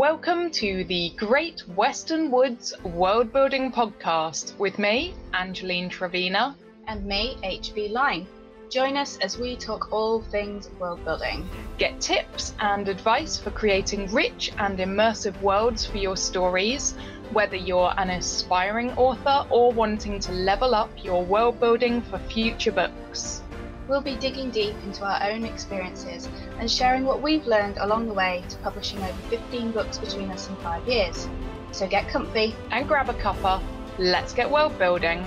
[0.00, 6.54] Welcome to the Great Western Woods World Building Podcast with me, Angeline Trevena.
[6.86, 8.26] and me, HB Lyne.
[8.70, 11.46] Join us as we talk all things world building.
[11.76, 16.94] Get tips and advice for creating rich and immersive worlds for your stories,
[17.34, 22.72] whether you're an aspiring author or wanting to level up your world building for future
[22.72, 23.42] books.
[23.86, 26.26] We'll be digging deep into our own experiences
[26.60, 30.46] and sharing what we've learned along the way to publishing over 15 books between us
[30.46, 31.26] in five years.
[31.72, 32.54] So get comfy.
[32.70, 33.62] And grab a cuppa.
[33.98, 35.24] Let's get world building.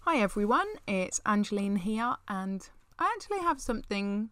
[0.00, 2.68] Hi everyone, it's Angeline here, and
[3.02, 4.30] I actually have something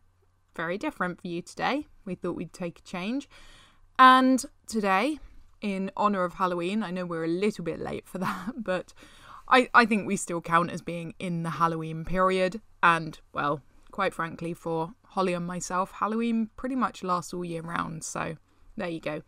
[0.54, 1.88] very different for you today.
[2.04, 3.28] We thought we'd take a change.
[3.98, 5.18] And today,
[5.60, 8.94] in honour of Halloween, I know we're a little bit late for that, but
[9.48, 12.60] I, I think we still count as being in the Halloween period.
[12.80, 13.60] And, well,
[13.90, 18.04] quite frankly, for Holly and myself, Halloween pretty much lasts all year round.
[18.04, 18.36] So
[18.76, 19.22] there you go.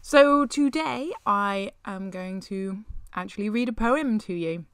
[0.00, 2.84] So today, I am going to
[3.16, 4.66] actually read a poem to you.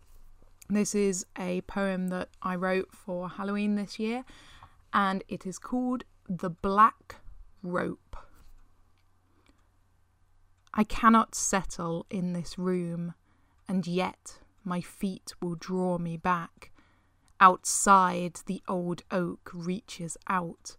[0.73, 4.25] This is a poem that I wrote for Halloween this year,
[4.93, 7.17] and it is called The Black
[7.61, 8.17] Rope.
[10.73, 13.15] I cannot settle in this room,
[13.69, 16.71] and yet my feet will draw me back.
[17.41, 20.77] Outside, the old oak reaches out,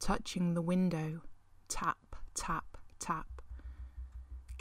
[0.00, 1.22] touching the window.
[1.68, 3.33] Tap, tap, tap.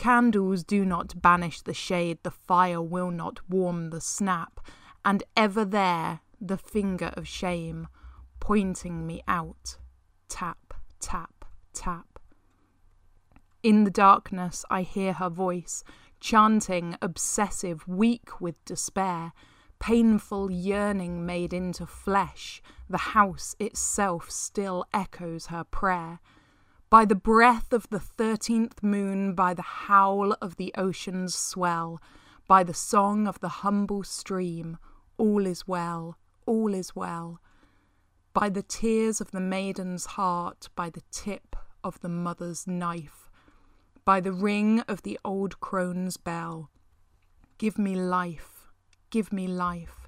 [0.03, 4.59] Candles do not banish the shade, the fire will not warm the snap,
[5.05, 7.87] and ever there the finger of shame
[8.41, 9.77] pointing me out.
[10.27, 12.19] Tap, tap, tap.
[13.63, 15.85] In the darkness, I hear her voice,
[16.19, 19.31] chanting, obsessive, weak with despair,
[19.79, 22.61] painful yearning made into flesh.
[22.89, 26.19] The house itself still echoes her prayer.
[26.93, 31.99] By the breath of the thirteenth moon, by the howl of the ocean's swell,
[32.47, 34.77] by the song of the humble stream,
[35.17, 37.41] all is well, all is well.
[38.31, 43.31] By the tears of the maiden's heart, by the tip of the mother's knife,
[44.05, 46.69] by the ring of the old crone's bell,
[47.57, 48.67] give me life,
[49.09, 50.02] give me life.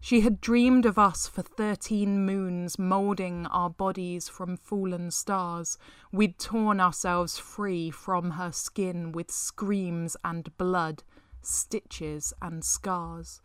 [0.00, 5.76] She had dreamed of us for thirteen moons, moulding our bodies from fallen stars.
[6.12, 11.02] We'd torn ourselves free from her skin with screams and blood,
[11.42, 13.42] stitches and scars.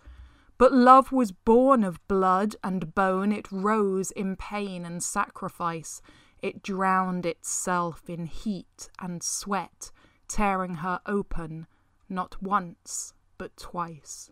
[0.59, 6.01] But love was born of blood and bone, it rose in pain and sacrifice.
[6.41, 9.91] It drowned itself in heat and sweat,
[10.27, 11.67] tearing her open,
[12.07, 14.29] not once, but twice.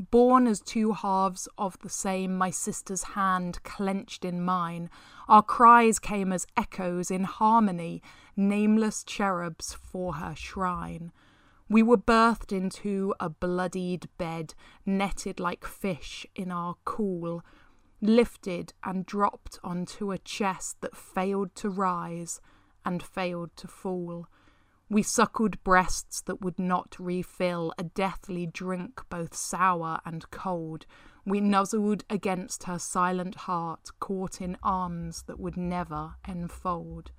[0.00, 4.88] Born as two halves of the same, my sister's hand clenched in mine.
[5.28, 8.02] Our cries came as echoes in harmony,
[8.34, 11.12] nameless cherubs for her shrine.
[11.68, 14.54] We were birthed into a bloodied bed,
[14.86, 17.44] netted like fish in our cool,
[18.00, 22.40] lifted and dropped onto a chest that failed to rise
[22.86, 24.28] and failed to fall.
[24.92, 30.84] We suckled breasts that would not refill, a deathly drink both sour and cold.
[31.24, 37.12] We nuzzled against her silent heart, caught in arms that would never enfold.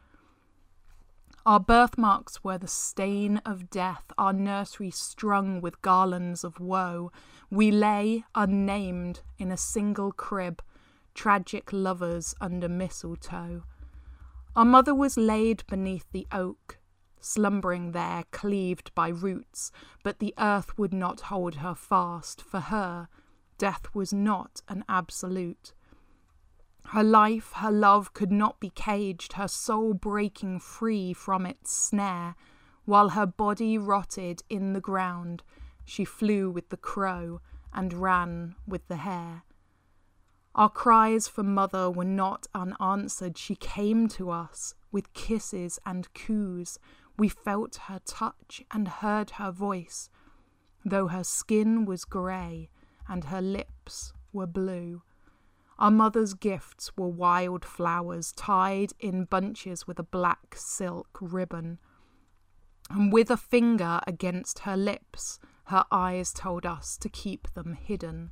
[1.45, 7.13] Our birthmarks were the stain of death, our nursery strung with garlands of woe.
[7.49, 10.61] We lay, unnamed, in a single crib,
[11.13, 13.63] tragic lovers under mistletoe.
[14.57, 16.79] Our mother was laid beneath the oak,
[17.21, 19.71] slumbering there, cleaved by roots,
[20.03, 22.41] but the earth would not hold her fast.
[22.41, 23.07] For her,
[23.57, 25.73] death was not an absolute.
[26.88, 32.35] Her life, her love could not be caged, her soul breaking free from its snare.
[32.85, 35.44] While her body rotted in the ground,
[35.85, 37.39] she flew with the crow
[37.74, 39.44] and ran with the hare.
[40.53, 43.38] Our cries for mother were not unanswered.
[43.38, 46.77] She came to us with kisses and coos.
[47.18, 50.10] We felt her touch and heard her voice,
[50.84, 52.69] though her skin was grey
[53.08, 55.04] and her lips were blue.
[55.78, 61.80] Our mother's gifts were wild flowers tied in bunches with a black silk ribbon.
[62.90, 68.31] And with a finger against her lips, her eyes told us to keep them hidden.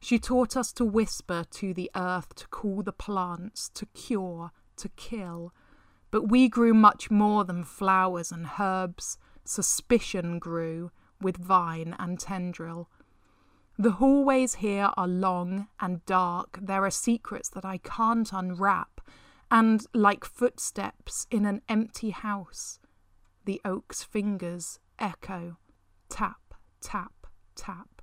[0.00, 4.88] She taught us to whisper to the earth, to call the plants, to cure, to
[4.90, 5.52] kill.
[6.10, 9.18] But we grew much more than flowers and herbs.
[9.44, 10.90] Suspicion grew
[11.20, 12.88] with vine and tendril.
[13.78, 16.58] The hallways here are long and dark.
[16.60, 19.00] There are secrets that I can't unwrap,
[19.50, 22.80] and like footsteps in an empty house,
[23.44, 25.58] the oak's fingers echo
[26.08, 28.02] tap, tap, tap.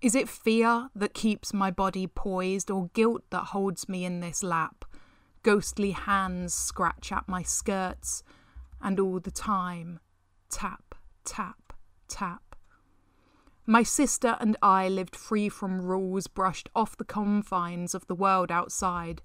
[0.00, 4.42] Is it fear that keeps my body poised, or guilt that holds me in this
[4.42, 4.84] lap?
[5.42, 8.22] Ghostly hands scratch at my skirts,
[8.80, 10.00] and all the time,
[10.48, 10.94] tap,
[11.24, 11.72] tap,
[12.08, 12.56] tap.
[13.66, 18.50] My sister and I lived free from rules, brushed off the confines of the world
[18.50, 19.20] outside.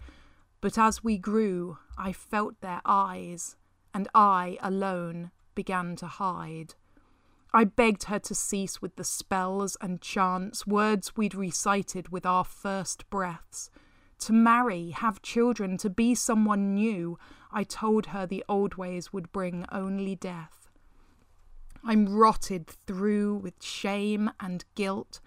[0.59, 3.55] But as we grew, I felt their eyes,
[3.93, 6.75] and I, alone, began to hide.
[7.53, 12.43] I begged her to cease with the spells and chants, words we'd recited with our
[12.43, 13.69] first breaths.
[14.23, 17.19] To marry, have children, to be someone new,
[17.51, 20.69] I told her the old ways would bring only death.
[21.83, 25.19] I'm rotted through with shame and guilt.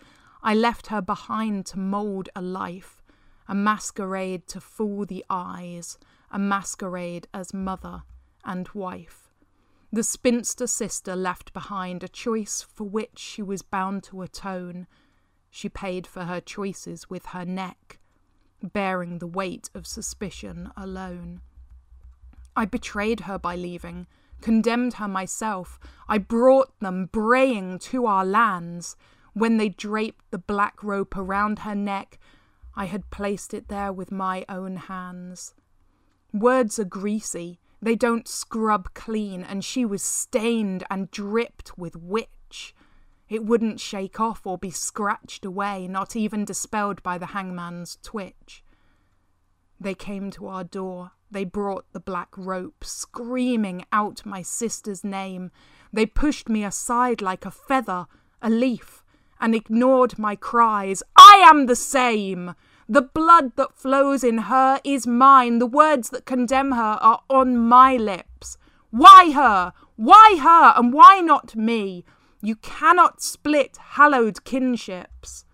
[0.43, 3.03] I left her behind to mould a life,
[3.47, 5.99] a masquerade to fool the eyes,
[6.31, 8.05] a masquerade as mother
[8.47, 9.29] and wife.
[9.93, 14.87] The spinster sister left behind a choice for which she was bound to atone.
[15.51, 17.99] She paid for her choices with her neck,
[18.63, 21.41] bearing the weight of suspicion alone.
[22.57, 24.07] I betrayed her by leaving,
[24.41, 25.79] condemned her myself.
[26.09, 28.97] I brought them braying to our lands.
[29.35, 32.19] When they draped the black rope around her neck,
[32.75, 35.55] I had placed it there with my own hands.
[36.33, 42.75] Words are greasy, they don't scrub clean, and she was stained and dripped with witch.
[43.29, 48.63] It wouldn't shake off or be scratched away, not even dispelled by the hangman's twitch.
[49.81, 51.13] They came to our door.
[51.31, 55.51] They brought the black rope, screaming out my sister's name.
[55.93, 58.07] They pushed me aside like a feather,
[58.41, 59.03] a leaf,
[59.41, 61.03] and ignored my cries.
[61.17, 62.55] I am the same!
[62.89, 65.59] The blood that flows in her is mine.
[65.59, 68.57] The words that condemn her are on my lips.
[68.91, 69.73] Why her?
[69.97, 70.73] Why her?
[70.79, 72.05] And why not me?
[72.47, 75.45] You cannot split hallowed kinships.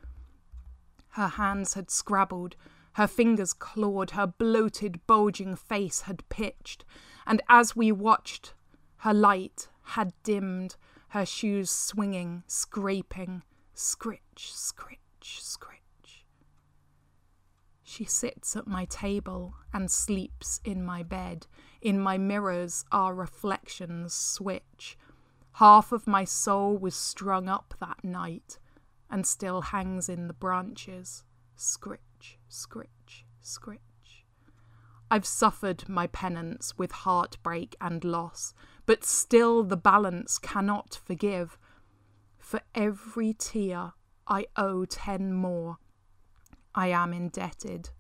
[1.12, 2.54] Her hands had scrabbled,
[2.96, 6.84] her fingers clawed, her bloated, bulging face had pitched,
[7.26, 8.52] and as we watched,
[8.98, 10.76] her light had dimmed,
[11.08, 13.42] her shoes swinging, scraping,
[13.72, 16.26] scritch, scritch, scritch.
[17.82, 21.46] She sits at my table and sleeps in my bed.
[21.80, 24.98] In my mirrors our reflections switch.
[25.56, 28.58] Half of my soul was strung up that night
[29.10, 31.24] and still hangs in the branches.
[31.56, 33.80] Scritch, scritch, scritch.
[35.10, 38.54] I've suffered my penance with heartbreak and loss,
[38.86, 41.58] but still the balance cannot forgive.
[42.38, 43.92] For every tear
[44.26, 45.76] I owe ten more
[46.74, 47.90] I am indebted.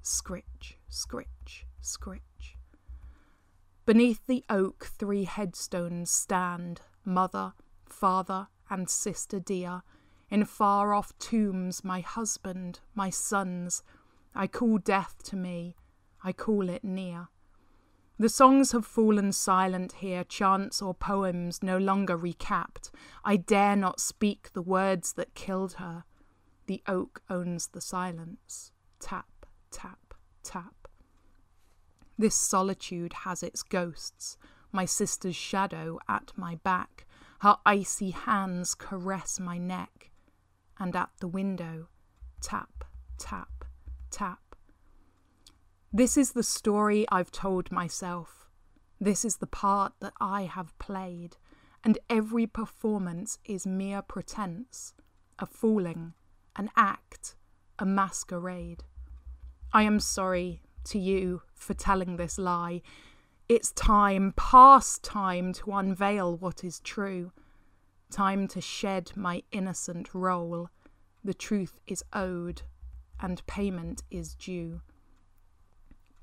[0.00, 2.56] Scritch, scritch, scritch.
[3.84, 7.54] Beneath the oak, three headstones stand mother,
[7.86, 9.82] father, and sister dear.
[10.30, 13.82] In far off tombs, my husband, my sons.
[14.34, 15.76] I call death to me,
[16.24, 17.28] I call it near.
[18.18, 22.90] The songs have fallen silent here, chants or poems no longer recapped.
[23.24, 26.04] I dare not speak the words that killed her.
[26.66, 28.70] The oak owns the silence.
[29.00, 30.88] Tap, tap, tap.
[32.16, 34.36] This solitude has its ghosts.
[34.72, 37.06] My sister's shadow at my back.
[37.40, 40.10] Her icy hands caress my neck.
[40.78, 41.88] And at the window,
[42.40, 42.84] tap,
[43.18, 43.64] tap,
[44.10, 44.56] tap.
[45.92, 48.48] This is the story I've told myself.
[48.98, 51.36] This is the part that I have played,
[51.84, 54.94] and every performance is mere pretense,
[55.38, 56.14] a fooling,
[56.56, 57.34] an act,
[57.78, 58.84] a masquerade.
[59.72, 62.82] I am sorry to you for telling this lie.
[63.54, 67.32] It's time, past time, to unveil what is true.
[68.10, 70.70] Time to shed my innocent role.
[71.22, 72.62] The truth is owed,
[73.20, 74.80] and payment is due.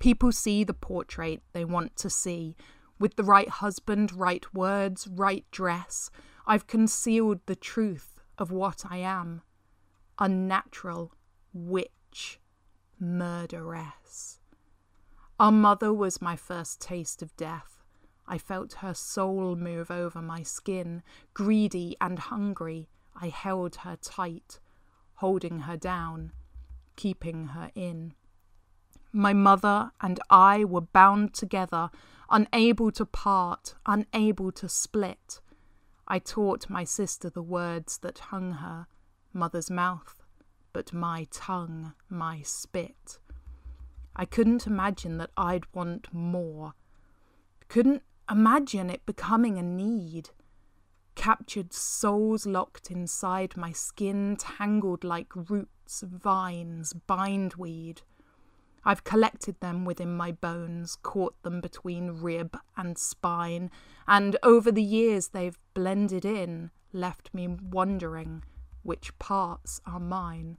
[0.00, 2.56] People see the portrait they want to see.
[2.98, 6.10] With the right husband, right words, right dress,
[6.48, 9.42] I've concealed the truth of what I am
[10.18, 11.12] unnatural
[11.52, 12.40] witch
[12.98, 14.39] murderess.
[15.40, 17.82] Our mother was my first taste of death.
[18.28, 21.02] I felt her soul move over my skin.
[21.32, 24.60] Greedy and hungry, I held her tight,
[25.14, 26.32] holding her down,
[26.94, 28.12] keeping her in.
[29.12, 31.88] My mother and I were bound together,
[32.28, 35.40] unable to part, unable to split.
[36.06, 38.88] I taught my sister the words that hung her,
[39.32, 40.22] mother's mouth,
[40.74, 43.18] but my tongue, my spit.
[44.20, 46.74] I couldn't imagine that I'd want more.
[47.68, 50.28] Couldn't imagine it becoming a need.
[51.14, 58.02] Captured souls locked inside my skin, tangled like roots, vines, bindweed.
[58.84, 63.70] I've collected them within my bones, caught them between rib and spine,
[64.06, 68.42] and over the years they've blended in, left me wondering
[68.82, 70.58] which parts are mine.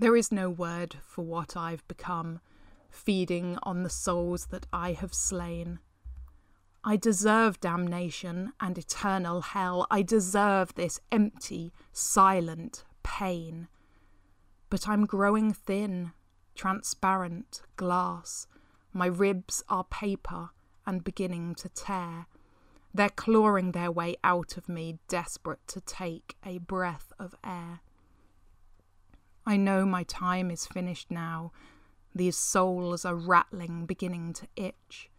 [0.00, 2.40] There is no word for what I've become,
[2.88, 5.78] feeding on the souls that I have slain.
[6.82, 9.86] I deserve damnation and eternal hell.
[9.90, 13.68] I deserve this empty, silent pain.
[14.70, 16.12] But I'm growing thin,
[16.54, 18.46] transparent glass.
[18.94, 20.48] My ribs are paper
[20.86, 22.26] and beginning to tear.
[22.94, 27.82] They're clawing their way out of me, desperate to take a breath of air.
[29.46, 31.52] I know my time is finished now.
[32.14, 35.10] These souls are rattling, beginning to itch.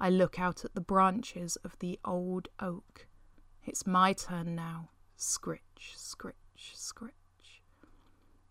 [0.00, 3.06] I look out at the branches of the old oak.
[3.64, 4.90] It's my turn now.
[5.16, 7.12] Scritch, scritch, scritch.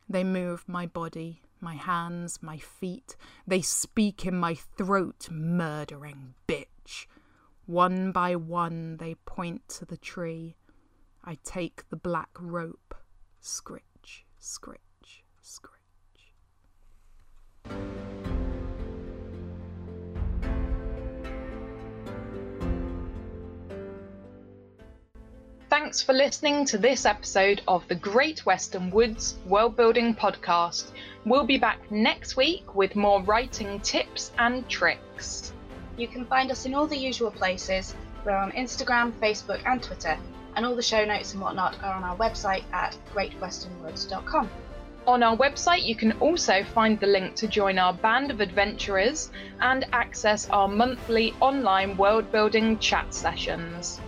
[0.07, 3.15] They move my body, my hands, my feet.
[3.45, 7.07] They speak in my throat, murdering bitch.
[7.65, 10.55] One by one, they point to the tree.
[11.23, 12.95] I take the black rope.
[13.41, 14.79] Scritch, scritch.
[15.43, 15.79] Scratch.
[25.69, 30.91] Thanks for listening to this episode of the Great Western Woods World Building Podcast.
[31.25, 35.51] We'll be back next week with more writing tips and tricks.
[35.97, 37.95] You can find us in all the usual places.
[38.23, 40.17] We're on Instagram, Facebook, and Twitter,
[40.55, 44.49] and all the show notes and whatnot are on our website at greatwesternwoods.com.
[45.05, 49.31] On our website, you can also find the link to join our band of adventurers
[49.59, 53.99] and access our monthly online world building chat sessions.